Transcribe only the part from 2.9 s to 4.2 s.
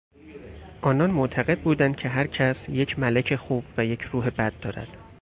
ملک خوب و یک